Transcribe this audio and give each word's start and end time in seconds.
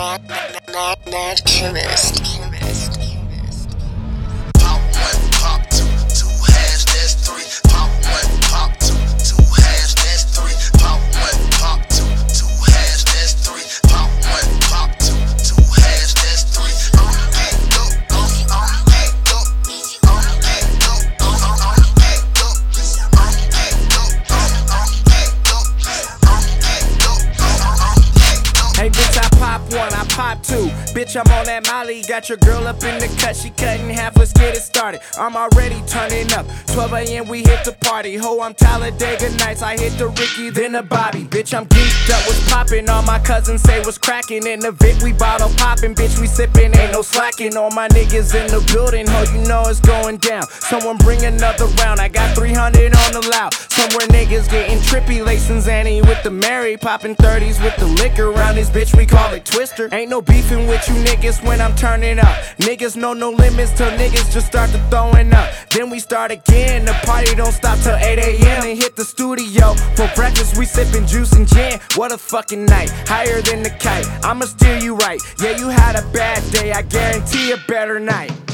Mad, 0.00 0.26
mad, 0.30 0.62
mad, 0.72 0.98
mad 1.10 1.42
chemist. 1.44 2.39
I 29.94 30.04
pop 30.08 30.42
two. 30.42 30.66
Bitch, 30.94 31.16
I'm 31.16 31.30
on 31.32 31.46
that 31.46 31.66
Molly. 31.66 32.02
Got 32.02 32.28
your 32.28 32.38
girl 32.38 32.66
up 32.66 32.82
in 32.82 32.98
the 32.98 33.08
cut, 33.20 33.36
she 33.36 33.50
cut 33.50 33.80
in 33.80 33.90
half. 33.90 34.16
Let's 34.16 34.32
get 34.32 34.56
it 34.56 34.60
started. 34.60 35.00
I'm 35.18 35.36
already 35.36 35.80
turning 35.86 36.32
up. 36.32 36.46
12 36.68 36.92
a.m., 36.92 37.28
we 37.28 37.38
hit 37.38 37.64
the 37.64 37.72
party. 37.80 38.16
Ho, 38.16 38.40
I'm 38.40 38.54
Talladega 38.54 39.30
Nights. 39.36 39.62
I 39.62 39.78
hit 39.78 39.96
the 39.98 40.08
Ricky, 40.08 40.50
then 40.50 40.72
the 40.72 40.82
Bobby. 40.82 41.24
Bitch, 41.24 41.56
I'm 41.56 41.66
geeked 41.66 42.10
up. 42.10 42.26
What's 42.26 42.50
poppin'? 42.50 42.88
All 42.88 43.02
my 43.02 43.18
cousins 43.18 43.62
say 43.62 43.80
what's 43.80 43.98
crackin'. 43.98 44.46
In 44.46 44.60
the 44.60 44.72
Vic, 44.72 45.00
we 45.02 45.12
bottle 45.12 45.50
poppin'. 45.56 45.94
Bitch, 45.94 46.20
we 46.20 46.26
sippin'. 46.26 46.76
Ain't 46.76 46.92
no 46.92 47.02
slacking. 47.02 47.56
All 47.56 47.70
my 47.70 47.88
niggas 47.88 48.34
in 48.34 48.46
the 48.50 48.60
building. 48.72 49.06
Ho, 49.08 49.24
you 49.32 49.46
know 49.48 49.62
it's 49.66 49.80
going 49.80 50.18
down. 50.18 50.42
Someone 50.48 50.96
bring 50.98 51.24
another 51.24 51.66
round. 51.82 52.00
I 52.00 52.08
got 52.08 52.36
300 52.36 52.94
on 52.94 53.12
the 53.12 53.28
loud. 53.30 53.54
Somewhere 53.54 54.06
niggas 54.08 54.50
getting 54.50 54.78
trippy. 54.78 55.24
Lacing 55.24 55.58
Zanny 55.58 56.00
with 56.06 56.22
the 56.22 56.30
Mary. 56.30 56.76
Poppin' 56.76 57.14
30s 57.16 57.62
with 57.62 57.76
the 57.76 57.86
liquor. 57.86 58.30
Around 58.30 58.56
this 58.56 58.70
bitch, 58.70 58.96
we 58.96 59.06
call 59.06 59.32
it 59.32 59.44
Twister. 59.44 59.79
Ain't 59.92 60.10
no 60.10 60.20
beefing 60.20 60.66
with 60.66 60.86
you 60.88 60.94
niggas 61.04 61.42
when 61.46 61.60
I'm 61.60 61.74
turning 61.74 62.18
up. 62.18 62.36
Niggas 62.58 62.96
know 62.96 63.14
no 63.14 63.30
limits 63.30 63.72
till 63.72 63.90
niggas 63.92 64.30
just 64.32 64.46
start 64.46 64.70
to 64.70 64.78
throwing 64.90 65.32
up. 65.32 65.48
Then 65.70 65.88
we 65.88 66.00
start 66.00 66.30
again. 66.30 66.84
The 66.84 66.92
party 67.04 67.34
don't 67.34 67.52
stop 67.52 67.78
till 67.78 67.96
8 67.96 68.18
a.m. 68.18 68.64
and 68.64 68.78
hit 68.78 68.96
the 68.96 69.04
studio. 69.04 69.74
For 69.96 70.10
breakfast, 70.14 70.58
we 70.58 70.66
sippin' 70.66 71.08
juice 71.08 71.32
and 71.32 71.46
gin. 71.46 71.80
What 71.96 72.12
a 72.12 72.18
fucking 72.18 72.66
night. 72.66 72.90
Higher 73.06 73.40
than 73.40 73.62
the 73.62 73.70
kite. 73.70 74.06
I'ma 74.22 74.46
steer 74.46 74.78
you 74.78 74.96
right. 74.96 75.20
Yeah, 75.40 75.56
you 75.56 75.68
had 75.68 75.96
a 75.96 76.02
bad 76.12 76.42
day. 76.52 76.72
I 76.72 76.82
guarantee 76.82 77.52
a 77.52 77.56
better 77.66 77.98
night. 77.98 78.49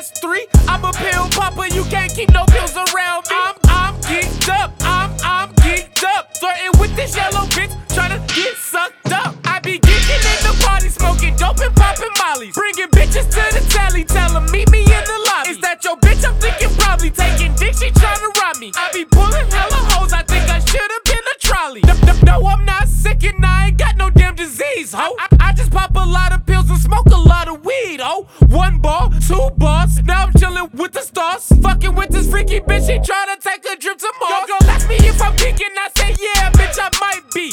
That's 0.00 0.18
three. 0.20 0.46
I'm 0.66 0.82
a 0.84 0.92
pill 0.92 1.28
popper, 1.30 1.66
you 1.66 1.84
can't 1.84 2.12
keep 2.12 2.32
no 2.32 2.44
pills 2.46 2.74
around 2.74 3.28
me. 3.28 3.36
I'm, 3.36 3.54
I'm 3.64 3.94
geeked 4.08 4.48
up, 4.48 4.72
I'm, 4.80 5.10
I'm 5.22 5.48
geeked 5.56 6.02
up. 6.16 6.34
Flirting 6.38 6.80
with 6.80 6.96
this 6.96 7.14
yellow 7.14 7.44
bitch, 7.52 7.72
tryna 7.88 8.20
get 8.34 8.56
sucked 8.56 9.12
up. 9.12 9.36
I 9.44 9.60
be 9.60 9.78
geeking 9.78 10.22
in 10.32 10.40
the 10.48 10.64
party, 10.64 10.88
smoking 10.88 11.36
dope 11.36 11.60
and 11.60 11.74
popping 11.76 12.14
mollies. 12.18 12.54
Bringing 12.54 12.88
bitches 12.96 13.28
to 13.28 13.42
the 13.52 13.62
tally, 13.68 14.04
tell 14.04 14.34
'em 14.36 14.50
meet 14.50 14.70
me 14.70 14.80
in 14.80 15.04
the 15.10 15.18
lobby. 15.28 15.50
Is 15.50 15.60
that 15.60 15.84
your 15.84 15.96
bitch? 15.96 16.24
I'm 16.24 16.36
thinking 16.40 16.74
probably 16.78 17.10
taking 17.10 17.54
dick, 17.56 17.74
she 17.74 17.90
tryna 17.90 18.34
rob 18.40 18.56
me. 18.56 18.72
I 18.76 18.90
be 18.94 19.04
pulling 19.04 19.50
hella 19.50 19.69
I, 25.18 25.26
I, 25.40 25.52
just 25.52 25.70
pop 25.70 25.94
a 25.94 25.98
lot 25.98 26.32
of 26.32 26.46
pills 26.46 26.68
and 26.70 26.78
smoke 26.78 27.06
a 27.06 27.16
lot 27.16 27.48
of 27.48 27.64
weed, 27.64 28.00
oh. 28.00 28.26
One 28.48 28.78
ball, 28.80 29.12
two 29.26 29.50
bars, 29.56 30.02
now 30.02 30.24
I'm 30.24 30.32
chillin' 30.32 30.72
with 30.74 30.92
the 30.92 31.02
stars. 31.02 31.52
Fucking 31.62 31.94
with 31.94 32.10
this 32.10 32.30
freaky 32.30 32.60
bitch, 32.60 32.86
she 32.86 32.98
tryna 32.98 33.38
take 33.40 33.64
a 33.66 33.76
trip 33.76 33.98
to 33.98 34.12
Mars. 34.20 34.48
Yo, 34.48 34.58
girl, 34.58 34.70
ask 34.70 34.88
me 34.88 34.96
if 34.96 35.20
I'm 35.20 35.36
kicking, 35.36 35.74
I 35.76 35.88
say 35.96 36.16
yeah, 36.20 36.50
bitch, 36.52 36.78
I 36.78 36.90
might 37.00 37.30
be. 37.34 37.52